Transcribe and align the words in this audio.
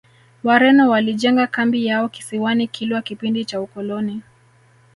wareno 0.43 0.89
walijenga 0.89 1.47
kambi 1.47 1.85
yao 1.85 2.09
kisiwani 2.09 2.67
kilwa 2.67 3.01
kipindi 3.01 3.45
cha 3.45 3.61
ukoloni 3.61 4.21